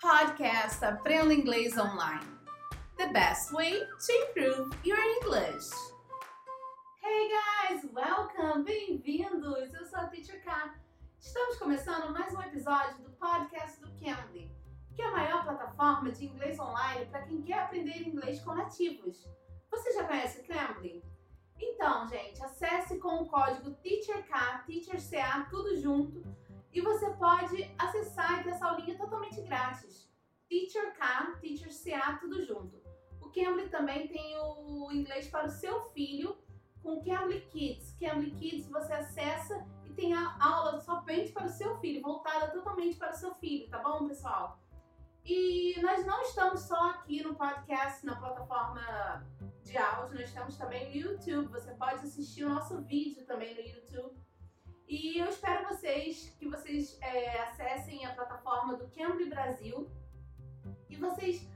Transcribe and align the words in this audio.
Podcast 0.00 0.82
Aprenda 0.82 1.34
Inglês 1.34 1.76
Online. 1.76 2.26
The 2.96 3.08
best 3.08 3.52
way 3.52 3.80
to 3.80 4.12
improve 4.12 4.74
your 4.82 4.98
English. 4.98 5.68
Hey 7.02 7.28
guys, 7.28 7.84
welcome, 7.92 8.64
bem-vindos. 8.64 9.74
Eu 9.74 9.84
sou 9.84 9.98
a 9.98 10.06
Teacher 10.06 10.42
K. 10.42 10.74
Estamos 11.18 11.58
começando 11.58 12.10
mais 12.14 12.34
um 12.34 12.40
episódio 12.40 12.96
do 13.02 13.10
podcast 13.10 13.78
do 13.78 13.88
Cambly, 14.02 14.50
que 14.96 15.02
é 15.02 15.04
a 15.04 15.12
maior 15.12 15.44
plataforma 15.44 16.10
de 16.10 16.24
inglês 16.24 16.58
online 16.58 17.04
para 17.10 17.20
quem 17.24 17.42
quer 17.42 17.58
aprender 17.58 18.08
inglês 18.08 18.40
com 18.40 18.54
nativos. 18.54 19.28
Você 19.70 19.92
já 19.92 20.04
conhece 20.04 20.40
o 20.40 20.44
Cambly? 20.44 21.04
Então, 21.58 22.08
gente, 22.08 22.42
acesse 22.42 22.98
com 22.98 23.16
o 23.16 23.28
código 23.28 23.72
TEACHERK, 23.72 24.64
TEACHERCA, 24.66 25.46
tudo 25.50 25.76
junto 25.76 26.24
e 26.72 26.80
você 26.80 27.10
pode 27.10 27.74
acessar 27.78 28.40
e 28.40 28.44
ter 28.44 28.50
essa 28.50 28.66
aulinha 28.66 28.96
totalmente 28.96 29.40
grátis. 29.42 30.08
Teacher 30.48 30.94
K, 30.96 31.38
Teacher 31.40 31.70
CA, 31.72 32.16
tudo 32.18 32.44
junto. 32.44 32.80
O 33.20 33.30
Cambly 33.30 33.68
também 33.68 34.08
tem 34.08 34.36
o 34.38 34.90
inglês 34.92 35.28
para 35.28 35.46
o 35.46 35.50
seu 35.50 35.82
filho 35.90 36.36
com 36.82 37.02
Cambly 37.04 37.40
Kids. 37.52 37.96
Cambly 37.98 38.32
Kids 38.32 38.68
você 38.68 38.92
acessa 38.92 39.66
e 39.84 39.92
tem 39.92 40.14
a 40.14 40.36
aula 40.40 40.80
somente 40.80 41.32
para 41.32 41.46
o 41.46 41.48
seu 41.48 41.76
filho, 41.78 42.02
voltada 42.02 42.48
totalmente 42.48 42.96
para 42.96 43.12
o 43.12 43.16
seu 43.16 43.34
filho, 43.34 43.68
tá 43.68 43.78
bom, 43.78 44.06
pessoal? 44.06 44.58
E 45.24 45.80
nós 45.82 46.04
não 46.06 46.22
estamos 46.22 46.60
só 46.60 46.90
aqui 46.90 47.22
no 47.22 47.34
podcast, 47.34 48.04
na 48.06 48.16
plataforma 48.16 49.24
de 49.62 49.76
áudio, 49.76 50.18
nós 50.18 50.28
estamos 50.28 50.56
também 50.56 50.88
no 50.88 50.96
YouTube. 50.96 51.48
Você 51.48 51.72
pode 51.74 52.06
assistir 52.06 52.44
o 52.44 52.48
nosso 52.48 52.80
vídeo 52.82 53.24
também 53.26 53.54
no 53.54 53.60
YouTube 53.60 54.19
e 54.90 55.18
eu 55.18 55.28
espero 55.28 55.68
vocês 55.68 56.34
que 56.36 56.48
vocês 56.48 56.98
é, 57.00 57.42
acessem 57.42 58.04
a 58.04 58.12
plataforma 58.12 58.74
do 58.76 58.88
Cambly 58.88 59.30
Brasil 59.30 59.88
e 60.88 60.96
vocês 60.96 61.48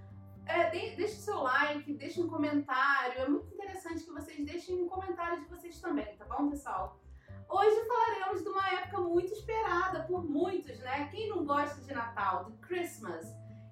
é, 0.47 0.71
de, 0.71 0.95
deixem 0.95 1.17
seu 1.17 1.43
like, 1.43 1.93
deixem 1.95 2.23
um 2.23 2.29
comentário. 2.29 3.23
É 3.23 3.29
muito 3.29 3.53
interessante 3.53 4.05
que 4.05 4.13
vocês 4.13 4.47
deixem 4.47 4.81
um 4.81 4.89
comentário 4.89 5.43
de 5.43 5.49
vocês 5.49 5.81
também, 5.81 6.17
tá 6.17 6.25
bom, 6.27 6.49
pessoal? 6.49 7.01
Hoje 7.49 7.77
falaremos 7.89 8.45
de 8.45 8.49
uma 8.51 8.69
época 8.69 9.01
muito 9.01 9.33
esperada 9.33 10.05
por 10.05 10.25
muitos, 10.25 10.79
né? 10.79 11.09
Quem 11.11 11.29
não 11.29 11.45
gosta 11.45 11.81
de 11.81 11.93
Natal, 11.93 12.45
de 12.45 12.57
Christmas? 12.59 13.27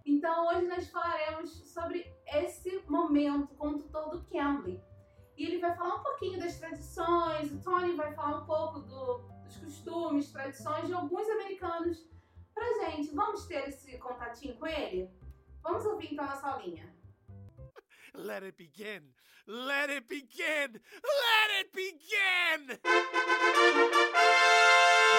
Então 0.04 0.48
hoje 0.48 0.66
nós 0.66 0.88
falaremos 0.90 1.72
sobre 1.72 2.12
esse 2.26 2.82
momento 2.88 3.54
com 3.54 3.68
o 3.68 3.78
tutor 3.78 4.10
do 4.10 4.24
Cambly. 4.24 4.82
E 5.36 5.46
ele 5.46 5.60
vai 5.60 5.76
falar 5.76 5.94
um 5.94 6.02
pouquinho 6.02 6.40
das 6.40 6.58
tradições, 6.58 7.52
o 7.52 7.60
Tony 7.60 7.94
vai 7.94 8.12
falar 8.12 8.38
um 8.38 8.46
pouco 8.46 8.80
do, 8.80 9.31
dos 9.52 9.74
costumes, 9.74 10.32
tradições 10.32 10.86
de 10.86 10.92
alguns 10.92 11.28
americanos 11.28 12.06
pra 12.54 12.64
gente. 12.84 13.14
Vamos 13.14 13.46
ter 13.46 13.68
esse 13.68 13.98
contatinho 13.98 14.56
com 14.56 14.66
ele? 14.66 15.10
Vamos 15.62 15.84
ouvir 15.84 16.12
então 16.12 16.26
nossa 16.26 16.48
aulinha. 16.48 16.92
Let 18.14 18.42
it 18.42 18.56
begin! 18.56 19.14
Let 19.46 19.90
it 19.90 20.06
begin! 20.06 20.80
Let 21.02 21.50
it 21.60 21.72
begin! 21.72 22.78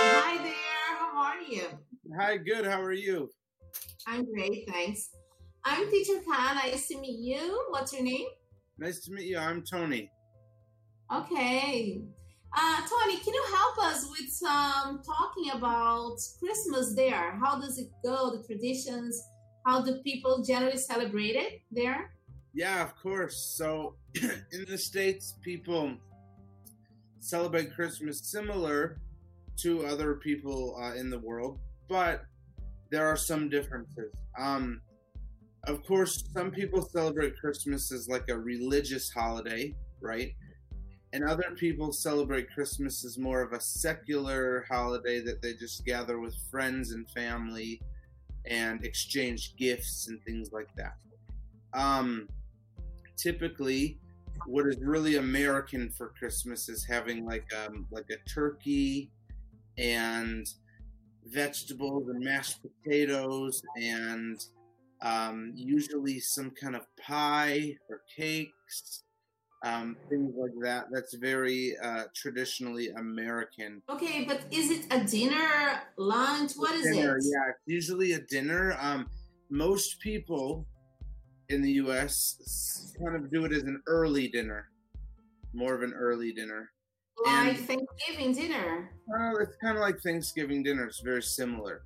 Hi 0.06 0.38
there, 0.38 0.98
how 1.00 1.18
are 1.18 1.42
you? 1.42 1.80
Hi, 2.20 2.38
good. 2.38 2.66
How 2.66 2.82
are 2.82 2.94
you? 2.94 3.34
I'm 4.06 4.26
great, 4.32 4.68
thanks. 4.68 5.10
I'm 5.66 5.90
Teacher 5.90 6.22
Khan. 6.24 6.56
Nice 6.56 6.88
to 6.90 7.00
meet 7.00 7.20
you. 7.20 7.66
What's 7.70 7.94
your 7.94 8.04
name? 8.04 8.28
Nice 8.78 9.00
to 9.06 9.14
meet 9.14 9.28
you. 9.28 9.38
I'm 9.38 9.64
Tony. 9.64 10.12
Okay. 11.12 12.02
Uh, 12.56 12.82
Tony, 12.88 13.18
can 13.18 13.34
you 13.34 13.46
help 13.52 13.78
us 13.80 14.08
with 14.12 14.30
some 14.30 15.02
talking 15.04 15.52
about 15.52 16.18
Christmas 16.40 16.94
there? 16.96 17.36
How 17.40 17.60
does 17.60 17.80
it 17.80 17.90
go, 18.04 18.36
the 18.36 18.44
traditions? 18.44 19.20
How 19.66 19.82
do 19.82 20.02
people 20.04 20.44
generally 20.44 20.78
celebrate 20.78 21.36
it 21.36 21.62
there? 21.72 22.12
Yeah, 22.54 22.84
of 22.84 22.96
course. 22.96 23.56
So, 23.58 23.96
in 24.16 24.66
the 24.70 24.78
States, 24.78 25.36
people 25.42 25.96
celebrate 27.20 27.74
Christmas 27.74 28.20
similar 28.32 29.00
to 29.62 29.86
other 29.86 30.16
people 30.16 30.78
uh, 30.80 30.94
in 30.94 31.10
the 31.10 31.20
world, 31.20 31.60
but 31.90 32.24
there 32.92 33.08
are 33.08 33.18
some 33.18 33.50
differences. 33.50 34.14
Um, 34.38 34.82
of 35.66 35.84
course, 35.86 36.24
some 36.34 36.52
people 36.52 36.88
celebrate 36.94 37.36
Christmas 37.38 37.92
as 37.92 38.08
like 38.08 38.30
a 38.30 38.38
religious 38.38 39.10
holiday, 39.10 39.74
right? 40.02 40.34
And 41.14 41.24
other 41.24 41.54
people 41.56 41.94
celebrate 41.94 42.52
Christmas 42.52 43.06
as 43.06 43.20
more 43.20 43.42
of 43.42 43.54
a 43.54 43.62
secular 43.62 44.66
holiday 44.68 45.22
that 45.22 45.44
they 45.44 45.54
just 45.54 45.86
gather 45.86 46.20
with 46.20 46.36
friends 46.50 46.92
and 46.92 47.08
family 47.12 47.80
and 48.46 48.84
exchange 48.84 49.56
gifts 49.56 50.08
and 50.08 50.22
things 50.24 50.52
like 50.52 50.70
that. 50.76 50.96
Um, 51.74 52.28
typically, 53.16 54.00
what 54.48 54.66
is 54.66 54.78
really 54.82 55.18
American 55.18 55.92
for 55.92 56.14
Christmas 56.18 56.68
is 56.68 56.84
having 56.84 57.26
like 57.26 57.46
um, 57.54 57.86
like 57.92 58.10
a 58.10 58.30
turkey 58.30 59.12
and 59.78 60.48
vegetables 61.28 62.10
and 62.10 62.24
mashed 62.24 62.60
potatoes 62.64 63.62
and 63.76 64.44
um, 65.02 65.54
usually 65.56 66.20
some 66.20 66.50
kind 66.50 66.76
of 66.76 66.82
pie 66.98 67.76
or 67.88 68.02
cakes 68.16 69.04
um, 69.64 69.96
things 70.10 70.34
like 70.38 70.52
that. 70.62 70.88
That's 70.92 71.14
very 71.16 71.76
uh, 71.82 72.04
traditionally 72.14 72.90
American. 72.90 73.82
Okay, 73.90 74.26
but 74.28 74.42
is 74.52 74.70
it 74.70 74.86
a 74.92 75.04
dinner, 75.06 75.82
lunch? 75.98 76.54
What 76.56 76.76
is 76.76 76.84
dinner, 76.84 77.18
it? 77.18 77.24
Yeah, 77.26 77.50
it's 77.50 77.62
usually 77.66 78.14
a 78.14 78.20
dinner. 78.20 78.78
Um, 78.80 79.08
most 79.50 80.00
people 80.02 80.66
in 81.50 81.62
the 81.62 81.72
U.S. 81.74 82.94
kind 83.02 83.16
of 83.16 83.32
do 83.32 83.46
it 83.46 83.54
as 83.54 83.64
an 83.64 83.82
early 83.88 84.28
dinner, 84.28 84.70
more 85.54 85.74
of 85.74 85.82
an 85.82 85.94
early 85.94 86.34
dinner. 86.34 86.70
Like 87.26 87.58
and, 87.58 87.68
Thanksgiving 87.68 88.34
dinner. 88.34 88.90
Well, 89.08 89.38
it's 89.38 89.56
kind 89.64 89.78
of 89.78 89.82
like 89.82 90.02
Thanksgiving 90.02 90.64
dinner. 90.64 90.86
It's 90.86 91.02
very 91.02 91.22
similar. 91.22 91.84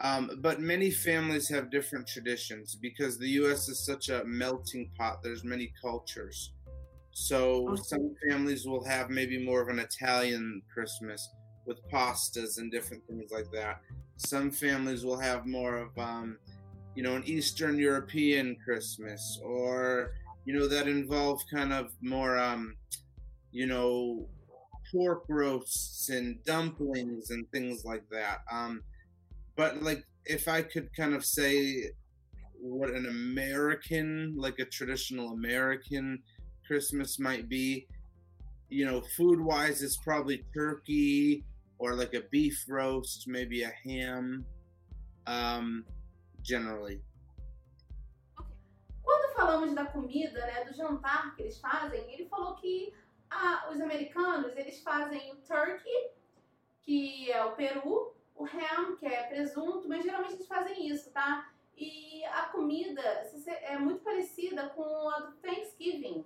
Um, 0.00 0.30
but 0.40 0.60
many 0.60 0.90
families 0.90 1.48
have 1.48 1.70
different 1.70 2.06
traditions 2.06 2.76
because 2.80 3.18
the 3.18 3.28
U.S. 3.30 3.68
is 3.68 3.84
such 3.84 4.08
a 4.08 4.24
melting 4.24 4.90
pot. 4.96 5.18
There's 5.22 5.42
many 5.42 5.72
cultures. 5.82 6.52
So 7.18 7.70
okay. 7.70 7.82
some 7.82 8.14
families 8.28 8.66
will 8.66 8.84
have 8.84 9.08
maybe 9.08 9.42
more 9.42 9.62
of 9.62 9.68
an 9.68 9.78
Italian 9.78 10.60
Christmas 10.72 11.30
with 11.64 11.78
pastas 11.90 12.58
and 12.58 12.70
different 12.70 13.02
things 13.06 13.30
like 13.32 13.50
that. 13.54 13.80
Some 14.18 14.50
families 14.50 15.02
will 15.02 15.18
have 15.18 15.46
more 15.46 15.78
of, 15.78 15.98
um, 15.98 16.36
you 16.94 17.02
know, 17.02 17.16
an 17.16 17.22
Eastern 17.24 17.78
European 17.78 18.54
Christmas, 18.62 19.40
or 19.42 20.12
you 20.44 20.52
know 20.52 20.68
that 20.68 20.88
involve 20.88 21.40
kind 21.50 21.72
of 21.72 21.90
more, 22.02 22.36
um, 22.36 22.76
you 23.50 23.66
know, 23.66 24.28
pork 24.92 25.24
roasts 25.30 26.10
and 26.10 26.44
dumplings 26.44 27.30
and 27.30 27.50
things 27.50 27.82
like 27.82 28.04
that. 28.10 28.40
Um, 28.52 28.82
but 29.56 29.82
like, 29.82 30.04
if 30.26 30.48
I 30.48 30.60
could 30.60 30.94
kind 30.94 31.14
of 31.14 31.24
say 31.24 31.92
what 32.60 32.90
an 32.90 33.06
American, 33.06 34.34
like 34.36 34.58
a 34.58 34.66
traditional 34.66 35.30
American 35.32 36.22
Christmas 36.66 37.18
might 37.18 37.48
be. 37.48 37.86
You 38.68 38.86
know, 38.86 39.00
food 39.16 39.40
wise, 39.40 39.82
it's 39.82 39.96
probably 39.96 40.44
turkey 40.52 41.44
or 41.78 41.94
like 41.94 42.14
a 42.14 42.22
beef 42.30 42.64
roast, 42.68 43.28
maybe 43.28 43.62
a 43.62 43.72
ham, 43.84 44.44
um, 45.26 45.84
generally. 46.42 47.00
Quando 49.02 49.34
falamos 49.36 49.74
da 49.74 49.84
comida, 49.84 50.40
né, 50.46 50.64
do 50.64 50.74
jantar 50.74 51.36
que 51.36 51.42
eles 51.42 51.58
fazem, 51.58 52.12
ele 52.12 52.28
falou 52.28 52.56
que 52.56 52.92
ah, 53.30 53.68
os 53.70 53.80
americanos 53.80 54.56
eles 54.56 54.80
fazem 54.80 55.32
o 55.32 55.36
turkey, 55.36 56.10
que 56.82 57.30
é 57.30 57.44
o 57.44 57.52
peru, 57.52 58.14
o 58.34 58.44
ham, 58.44 58.96
que 58.96 59.06
é 59.06 59.22
presunto, 59.24 59.88
mas 59.88 60.04
geralmente 60.04 60.34
eles 60.34 60.46
fazem 60.46 60.88
isso, 60.88 61.10
tá? 61.10 61.48
E 61.76 62.24
a 62.24 62.44
comida 62.46 63.02
é 63.62 63.78
muito 63.78 64.02
parecida 64.02 64.70
com 64.70 65.08
a 65.10 65.20
do 65.20 65.32
Thanksgiving 65.36 66.24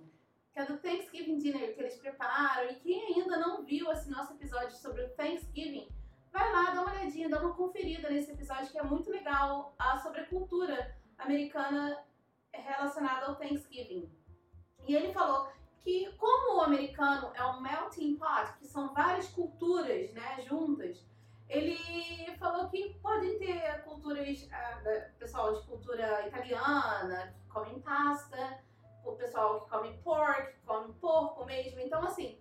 que 0.53 0.59
é 0.59 0.65
do 0.65 0.77
Thanksgiving 0.77 1.37
Dinner 1.37 1.73
que 1.73 1.79
eles 1.79 1.95
prepararam. 1.95 2.69
E 2.69 2.75
quem 2.75 3.15
ainda 3.15 3.37
não 3.37 3.63
viu 3.63 3.91
esse 3.91 4.09
nosso 4.09 4.33
episódio 4.33 4.75
sobre 4.75 5.03
o 5.03 5.09
Thanksgiving, 5.09 5.87
vai 6.31 6.51
lá, 6.51 6.71
dá 6.71 6.81
uma 6.81 6.91
olhadinha, 6.91 7.29
dá 7.29 7.39
uma 7.39 7.53
conferida 7.53 8.09
nesse 8.09 8.31
episódio 8.31 8.71
que 8.71 8.77
é 8.77 8.83
muito 8.83 9.09
legal 9.09 9.73
ah, 9.79 9.97
sobre 9.97 10.21
a 10.21 10.25
cultura 10.25 10.95
americana 11.17 12.03
relacionada 12.53 13.27
ao 13.27 13.35
Thanksgiving. 13.35 14.11
E 14.87 14.95
ele 14.95 15.13
falou 15.13 15.49
que 15.83 16.11
como 16.17 16.57
o 16.57 16.61
americano 16.61 17.31
é 17.33 17.45
um 17.45 17.61
melting 17.61 18.15
pot, 18.17 18.53
que 18.59 18.67
são 18.67 18.93
várias 18.93 19.27
culturas, 19.29 20.11
né, 20.13 20.41
juntas, 20.41 21.05
ele 21.49 22.33
falou 22.37 22.69
que 22.69 22.93
podem 23.01 23.37
ter 23.37 23.83
culturas, 23.83 24.43
uh, 24.43 25.17
pessoal 25.19 25.53
de 25.53 25.67
cultura 25.67 26.27
italiana, 26.27 27.33
que 27.35 27.47
comem 27.49 27.79
pasta, 27.81 28.60
o 29.03 29.13
pessoal 29.13 29.61
que 29.61 29.69
come 29.69 29.97
pork, 30.03 30.53
come 30.65 30.93
porco 30.93 31.45
mesmo. 31.45 31.79
Então, 31.79 32.03
assim, 32.03 32.39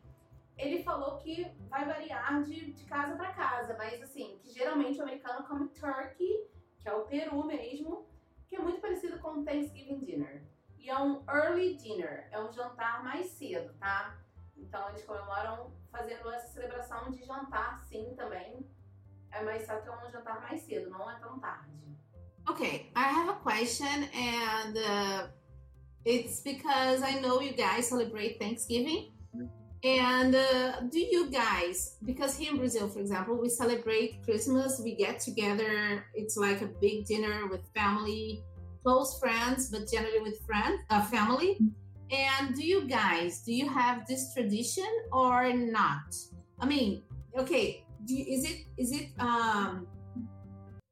ele 0.57 0.83
falou 0.83 1.17
que 1.19 1.51
vai 1.69 1.85
variar 1.85 2.43
de, 2.43 2.73
de 2.73 2.85
casa 2.85 3.17
para 3.17 3.33
casa, 3.33 3.75
mas 3.79 4.03
assim, 4.03 4.39
que 4.43 4.53
geralmente 4.53 4.99
o 4.99 5.03
americano 5.03 5.47
come 5.47 5.69
turkey, 5.69 6.49
que 6.79 6.89
é 6.89 6.93
o 6.93 7.05
Peru 7.07 7.45
mesmo, 7.45 8.07
que 8.47 8.57
é 8.57 8.59
muito 8.59 8.81
parecido 8.81 9.19
com 9.21 9.41
o 9.41 9.45
Thanksgiving 9.45 10.01
Dinner. 10.01 10.43
E 10.79 10.89
é 10.89 10.99
um 10.99 11.23
early 11.29 11.77
dinner, 11.77 12.27
é 12.31 12.41
um 12.41 12.51
jantar 12.53 13.05
mais 13.05 13.27
cedo, 13.27 13.73
tá? 13.79 14.19
Então 14.57 14.89
eles 14.89 15.05
comemoram 15.05 15.73
fazendo 15.91 16.31
essa 16.31 16.49
celebração 16.49 17.11
de 17.11 17.23
jantar 17.25 17.83
sim 17.85 18.15
também. 18.17 18.67
É 19.31 19.43
mais 19.43 19.67
só 19.67 19.77
que 19.77 19.89
é 19.89 19.93
um 19.93 20.11
jantar 20.11 20.41
mais 20.41 20.61
cedo, 20.63 20.91
não 20.91 21.11
é 21.11 21.19
tão 21.19 21.39
tarde. 21.39 21.71
Okay, 22.49 22.91
I 22.97 23.05
have 23.05 23.29
a 23.29 23.35
question, 23.35 24.09
and 24.13 24.77
uh, 24.77 25.29
it's 26.05 26.41
because 26.41 27.03
I 27.03 27.21
know 27.21 27.41
you 27.41 27.53
guys 27.53 27.89
celebrate 27.89 28.39
Thanksgiving. 28.39 29.13
And 29.83 30.35
uh, 30.35 30.81
do 30.91 30.99
you 30.99 31.31
guys, 31.31 31.97
because 32.05 32.37
here 32.37 32.53
in 32.53 32.59
Brazil, 32.59 32.89
for 32.89 33.01
example, 33.01 33.41
we 33.41 33.49
celebrate 33.49 34.23
Christmas, 34.25 34.81
we 34.85 34.95
get 34.95 35.21
together, 35.21 36.05
it's 36.15 36.37
like 36.37 36.61
a 36.61 36.67
big 36.67 37.07
dinner 37.07 37.47
with 37.49 37.63
family, 37.75 38.43
close 38.83 39.19
friends, 39.19 39.71
but 39.71 39.91
generally 39.91 40.21
with 40.21 40.39
friends, 40.45 40.83
uh, 40.91 41.03
family. 41.03 41.59
And 42.11 42.55
do 42.55 42.67
you 42.67 42.89
guys, 42.89 43.41
do 43.41 43.55
you 43.55 43.69
have 43.69 44.07
this 44.07 44.35
tradition 44.35 44.91
or 45.13 45.51
not? 45.53 46.15
I 46.59 46.67
mean, 46.67 47.03
okay, 47.39 47.85
do 48.05 48.15
you, 48.15 48.25
is 48.35 48.45
it 48.45 48.67
is 48.77 48.93
it 48.93 49.09
um 49.19 49.87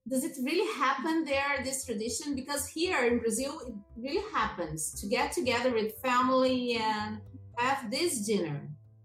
does 0.09 0.25
it 0.25 0.37
really 0.43 0.71
happen 0.79 1.25
there 1.25 1.63
this 1.65 1.85
tradition 1.85 2.35
because 2.35 2.67
here 2.67 3.05
in 3.05 3.19
brazil 3.19 3.61
it 3.67 3.75
really 3.97 4.25
happens 4.33 4.93
to 5.01 5.07
get 5.07 5.33
together 5.33 5.73
with 5.73 5.99
family 6.01 6.79
and 6.81 7.21
have 7.59 7.91
this 7.91 8.21
dinner 8.21 8.61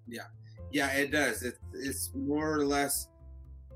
Yeah, 0.07 0.27
Yeah, 0.71 0.91
it 0.93 1.11
does. 1.11 1.43
It's 1.43 1.59
it's 1.73 2.11
more 2.15 2.53
or 2.53 2.65
less 2.65 3.09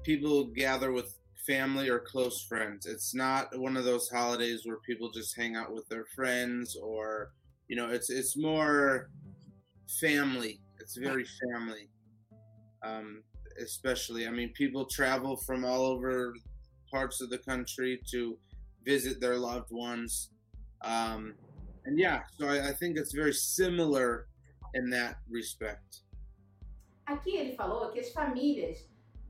people 0.03 0.45
gather 0.45 0.91
with 0.91 1.15
family 1.45 1.89
or 1.89 1.99
close 1.99 2.43
friends. 2.43 2.85
It's 2.85 3.15
not 3.15 3.57
one 3.57 3.77
of 3.77 3.85
those 3.85 4.09
holidays 4.09 4.61
where 4.65 4.77
people 4.85 5.09
just 5.11 5.35
hang 5.35 5.55
out 5.55 5.73
with 5.73 5.87
their 5.89 6.05
friends 6.15 6.75
or 6.75 7.31
you 7.67 7.75
know, 7.75 7.89
it's 7.89 8.09
it's 8.09 8.37
more 8.37 9.09
family. 9.99 10.61
It's 10.79 10.95
very 10.97 11.25
family. 11.51 11.89
Um, 12.83 13.23
especially, 13.61 14.27
I 14.27 14.31
mean, 14.31 14.51
people 14.53 14.85
travel 14.85 15.35
from 15.35 15.65
all 15.65 15.81
over 15.81 16.33
parts 16.89 17.21
of 17.21 17.29
the 17.29 17.37
country 17.37 18.01
to 18.11 18.37
visit 18.83 19.19
their 19.19 19.37
loved 19.37 19.71
ones. 19.71 20.29
Um, 20.83 21.35
and 21.85 21.99
yeah, 21.99 22.23
so 22.37 22.47
I, 22.47 22.69
I 22.69 22.73
think 22.73 22.97
it's 22.97 23.13
very 23.13 23.33
similar 23.33 24.27
in 24.73 24.89
that 24.91 25.17
respect. 25.29 26.03
Aqui 27.07 27.37
ele 27.37 27.55
falou 27.55 27.91
que 27.91 27.99
as 27.99 28.11
famílias 28.11 28.85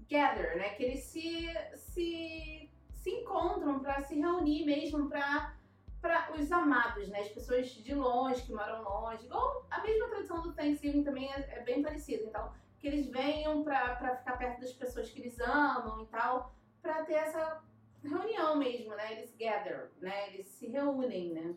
gather, 0.10 0.58
né? 0.58 0.70
Que 0.76 0.84
eles 0.86 1.04
se, 1.04 1.48
se, 1.76 2.70
se 2.96 3.10
encontram 3.12 3.80
para 3.80 4.02
se 4.02 4.16
reunir 4.16 4.66
mesmo 4.66 5.10
para 5.10 5.56
para 6.02 6.32
os 6.40 6.52
amados, 6.52 7.08
né? 7.10 7.22
As 7.22 7.30
pessoas 7.30 7.70
de 7.70 7.94
longe, 7.94 8.44
que 8.44 8.54
moram 8.54 8.84
longe. 8.84 9.26
Igual 9.26 9.66
a 9.70 9.82
mesma 9.82 10.08
tradição 10.10 10.42
do 10.42 10.54
Thanksgiving 10.54 11.04
também 11.04 11.32
é, 11.34 11.58
é 11.58 11.64
bem 11.64 11.82
parecida. 11.82 12.24
Então, 12.24 12.52
que 12.80 12.88
eles 12.88 13.08
venham 13.08 13.64
para 13.64 14.16
ficar 14.18 14.38
perto 14.38 14.62
das 14.62 14.74
pessoas 14.74 15.10
que 15.10 15.20
eles 15.20 15.40
amam 15.40 16.04
e 16.04 16.08
tal, 16.08 16.56
para 16.88 17.04
ter 17.04 17.16
essa 17.16 17.62
reunião 18.02 18.58
mesmo, 18.58 18.96
né? 18.96 19.14
Eles 19.18 19.36
gather, 19.38 19.92
né? 20.02 20.34
Eles 20.34 20.48
se 20.48 20.68
reúnem, 20.68 21.34
né? 21.34 21.56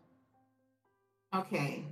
okay 1.33 1.85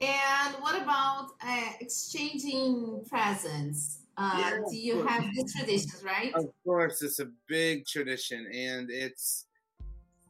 and 0.00 0.54
what 0.60 0.80
about 0.80 1.28
uh, 1.42 1.72
exchanging 1.80 3.04
presents 3.08 3.98
uh, 4.16 4.36
Yeah, 4.38 4.58
do 4.68 4.76
you 4.76 5.06
have 5.06 5.24
this 5.34 5.52
tradition 5.52 5.92
right 6.04 6.34
Of 6.34 6.46
course, 6.64 7.00
it's 7.02 7.20
a 7.20 7.28
big 7.46 7.86
tradition, 7.86 8.46
and 8.52 8.90
it's 8.90 9.46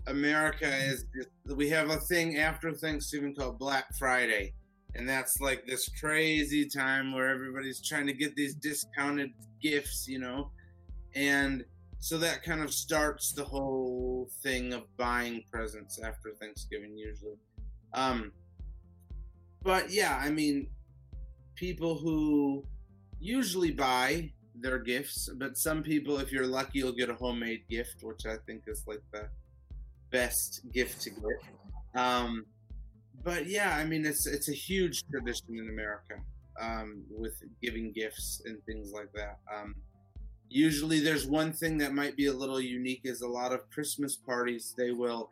America 0.07 0.67
is. 0.67 1.07
We 1.47 1.69
have 1.71 1.91
a 1.91 1.97
thing 1.97 2.39
after 2.39 2.73
Thanksgiving 2.73 3.35
called 3.35 3.59
Black 3.59 3.87
Friday, 3.97 4.53
and 4.95 5.09
that's 5.09 5.41
like 5.41 5.67
this 5.67 5.89
crazy 6.01 6.69
time 6.69 7.13
where 7.13 7.31
everybody's 7.31 7.81
trying 7.81 8.07
to 8.07 8.13
get 8.13 8.37
these 8.37 8.55
discounted 8.55 9.33
gifts, 9.63 10.07
you 10.07 10.19
know, 10.19 10.51
and 11.15 11.65
so 12.01 12.17
that 12.19 12.43
kind 12.43 12.63
of 12.63 12.73
starts 12.73 13.33
the 13.33 13.45
whole 13.45 14.29
thing 14.43 14.73
of 14.73 14.85
buying 14.97 15.45
presents 15.53 16.01
after 16.03 16.31
Thanksgiving 16.41 16.97
usually. 16.97 17.37
Um, 17.93 18.33
but 19.63 19.91
yeah, 19.91 20.19
I 20.21 20.31
mean, 20.31 20.69
people 21.55 21.99
who 21.99 22.65
usually 23.21 23.71
buy 23.71 24.33
their 24.55 24.79
gifts, 24.79 25.29
but 25.37 25.59
some 25.59 25.83
people, 25.83 26.19
if 26.19 26.33
you're 26.33 26.47
lucky, 26.47 26.79
you'll 26.79 26.93
get 26.93 27.11
a 27.11 27.15
homemade 27.15 27.65
gift, 27.69 28.03
which 28.03 28.25
I 28.25 28.37
think 28.47 28.63
is 28.67 28.83
like 28.87 29.03
the 29.13 29.29
best 30.11 30.63
gift 30.73 31.03
to 31.03 31.11
get. 31.11 32.01
Um, 32.03 32.47
but 33.23 33.47
yeah, 33.47 33.77
I 33.77 33.85
mean, 33.85 34.07
it's 34.07 34.27
it's 34.27 34.49
a 34.49 34.55
huge 34.55 35.05
tradition 35.11 35.59
in 35.59 35.69
America 35.69 36.15
um, 36.59 37.05
with 37.11 37.43
giving 37.63 37.93
gifts 37.93 38.41
and 38.47 38.63
things 38.65 38.93
like 38.93 39.13
that. 39.13 39.39
Um, 39.55 39.75
usually, 40.51 41.01
there's 41.01 41.27
one 41.27 41.53
thing 41.53 41.79
that 41.79 41.95
might 41.95 42.17
be 42.17 42.27
a 42.27 42.33
little 42.33 42.61
unique: 42.61 43.03
is 43.05 43.23
a 43.23 43.29
lot 43.29 43.53
of 43.53 43.71
Christmas 43.71 44.17
parties. 44.17 44.75
They 44.77 44.91
will, 44.91 45.31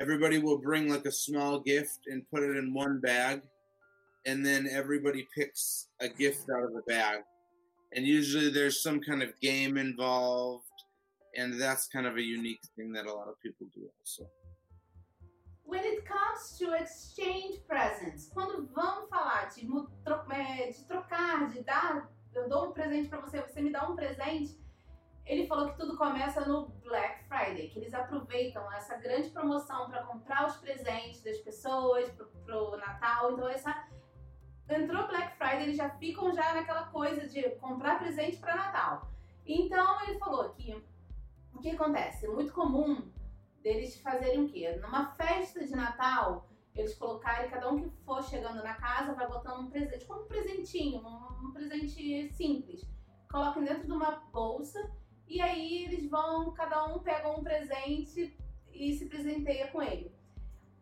everybody 0.00 0.38
will 0.38 0.58
bring 0.58 0.88
like 0.88 1.06
a 1.06 1.12
small 1.12 1.60
gift 1.60 2.00
and 2.06 2.28
put 2.30 2.42
it 2.42 2.56
in 2.56 2.74
one 2.74 3.00
bag, 3.00 3.42
and 4.26 4.44
then 4.44 4.66
everybody 4.70 5.28
picks 5.36 5.88
a 6.00 6.08
gift 6.08 6.46
out 6.50 6.64
of 6.64 6.72
the 6.72 6.82
bag 6.88 7.20
and 7.94 8.04
usually 8.04 8.50
there's 8.50 8.82
some 8.82 9.00
kind 9.00 9.22
of 9.22 9.28
game 9.40 9.76
involved 9.76 10.64
and 11.36 11.60
that's 11.60 11.86
kind 11.88 12.06
of 12.06 12.16
a 12.16 12.22
unique 12.22 12.60
thing 12.76 12.92
that 12.92 13.06
a 13.06 13.12
lot 13.12 13.28
of 13.28 13.40
people 13.40 13.66
do 13.74 13.82
also 14.00 14.28
When 15.66 15.82
it 15.82 16.04
comes 16.04 16.58
to 16.58 16.74
exchange 16.74 17.64
presents, 17.66 18.28
quando 18.28 18.68
vamos 18.74 19.08
falar 19.08 19.48
de, 19.54 19.62
de 19.62 20.84
trocar, 20.84 21.52
de 21.52 21.62
dar, 21.62 22.10
eu 22.44 22.48
dou 22.48 22.68
um 22.68 22.72
presente 22.72 23.08
pra 23.08 23.20
você, 23.20 23.40
você 23.40 23.62
me 23.62 23.72
dá 23.72 23.88
um 23.88 23.96
presente, 23.96 24.62
ele 25.24 25.46
falou 25.46 25.70
que 25.70 25.78
tudo 25.78 25.96
começa 25.96 26.44
no 26.46 26.68
Black 26.82 27.24
Friday, 27.24 27.68
que 27.70 27.78
eles 27.78 27.94
aproveitam 27.94 28.70
essa 28.72 28.96
grande 28.98 29.30
promoção 29.30 29.88
para 29.88 30.02
comprar 30.02 30.46
os 30.46 30.56
presentes 30.58 31.22
das 31.22 31.38
pessoas 31.38 32.10
pro, 32.10 32.26
pro 32.44 32.76
Natal. 32.76 33.32
Então 33.32 33.48
essa 33.48 33.88
entrou 34.68 35.06
Black 35.06 35.36
Friday, 35.38 35.62
eles 35.62 35.76
já 35.76 35.88
ficam 35.90 36.34
já 36.34 36.52
naquela 36.52 36.86
coisa 36.88 37.26
de 37.26 37.42
comprar 37.56 37.98
presente 37.98 38.36
para 38.36 38.54
Natal. 38.54 39.10
Então 39.46 40.02
ele 40.02 40.18
falou 40.18 40.50
que 40.50 40.84
o 41.54 41.58
que 41.60 41.70
acontece? 41.70 42.26
É 42.26 42.28
muito 42.28 42.52
comum 42.52 43.10
deles 43.62 43.98
fazerem 44.02 44.44
o 44.44 44.48
quê? 44.48 44.78
Numa 44.82 45.14
festa 45.14 45.64
de 45.64 45.74
Natal, 45.74 46.46
eles 46.74 46.94
colocarem, 46.96 47.50
cada 47.50 47.70
um 47.70 47.78
que 47.78 47.90
for 48.04 48.22
chegando 48.24 48.62
na 48.62 48.74
casa 48.74 49.14
vai 49.14 49.26
botando 49.28 49.60
um 49.60 49.70
presente, 49.70 50.04
como 50.06 50.22
um 50.22 50.26
presentinho, 50.26 51.00
um, 51.00 51.48
um 51.48 51.52
presente 51.52 52.32
simples. 52.34 52.84
Coloquem 53.30 53.64
dentro 53.64 53.86
de 53.86 53.92
uma 53.92 54.12
bolsa 54.32 54.90
e 55.28 55.40
aí 55.40 55.84
eles 55.84 56.08
vão, 56.08 56.52
cada 56.52 56.84
um 56.86 56.98
pega 56.98 57.30
um 57.30 57.42
presente 57.42 58.36
e 58.72 58.92
se 58.92 59.06
presenteia 59.06 59.68
com 59.68 59.82
ele. 59.82 60.12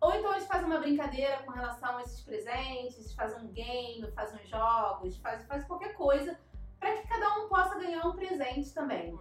Ou 0.00 0.12
então 0.14 0.32
eles 0.32 0.46
fazem 0.46 0.66
uma 0.66 0.80
brincadeira 0.80 1.42
com 1.44 1.52
relação 1.52 1.96
a 1.96 2.02
esses 2.02 2.22
presentes, 2.22 3.14
fazem 3.14 3.44
um 3.44 3.52
game, 3.52 4.11
fazem 4.12 4.44
jogos, 4.46 5.18
fazem, 5.18 5.46
qualquer 5.66 5.94
coisa 5.94 6.38
para 6.80 6.96
que 6.96 7.06
cada 7.06 7.38
um 7.38 7.49
possa 7.49 7.78
ganhar 7.78 8.04
um 8.06 8.16
presente 8.16 8.75
também. 8.75 9.16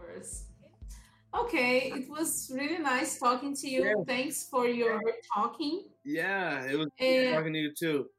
Okay, 1.33 1.91
it 1.93 2.09
was 2.09 2.51
really 2.53 2.77
nice 2.79 3.17
talking 3.17 3.53
to 3.55 3.67
you. 3.67 3.83
Yeah. 3.85 4.03
Thanks 4.05 4.49
for 4.49 4.67
your 4.67 4.99
talking. 5.33 5.85
yeah 6.03 6.65
it 6.65 6.75
was 6.77 6.87
É. 6.99 7.33
talking 7.35 7.53
to 7.53 7.59
you 7.59 7.73
too 7.73 8.09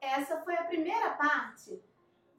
Essa 0.00 0.40
foi 0.44 0.54
a 0.56 0.64
primeira 0.64 1.10
parte 1.16 1.78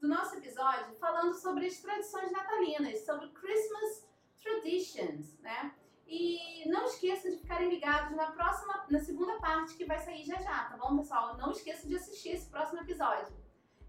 do 0.00 0.08
nosso 0.08 0.34
episódio 0.36 0.94
falando 0.98 1.32
sobre 1.34 1.66
as 1.66 1.76
tradições 1.80 2.32
natalinas, 2.32 3.04
sobre 3.04 3.28
Christmas 3.28 4.04
traditions, 4.42 5.38
né? 5.40 5.72
E 6.08 6.68
não 6.68 6.84
esqueçam 6.86 7.30
de 7.30 7.36
ficarem 7.38 7.68
ligados 7.70 8.16
na 8.16 8.32
próxima, 8.32 8.84
na 8.90 8.98
segunda 8.98 9.38
parte 9.38 9.74
que 9.76 9.84
vai 9.84 9.98
sair 10.00 10.24
já 10.24 10.36
já, 10.40 10.64
tá 10.64 10.76
bom, 10.76 10.96
pessoal? 10.98 11.36
Não 11.38 11.52
esqueçam 11.52 11.88
de 11.88 11.94
assistir 11.96 12.30
esse 12.30 12.50
próximo 12.50 12.80
episódio. 12.80 13.32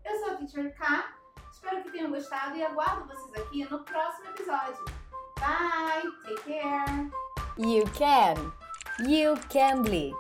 Eu 0.06 0.20
sou 0.20 0.30
a 0.32 0.36
Teacher 0.36 0.75
K, 0.77 1.15
espero 1.51 1.82
que 1.84 1.92
tenham 1.92 2.12
gostado 2.12 2.56
e 2.56 2.63
aguardo 2.63 3.08
vocês 3.08 3.34
aqui 3.44 3.65
no 3.70 3.84
próximo 3.84 4.27
episódio. 4.30 5.02
Bye, 5.44 6.04
take 6.26 6.46
care! 6.46 7.12
You 7.58 7.84
can. 7.94 8.54
You 9.06 9.38
can 9.50 9.84
be. 9.84 10.14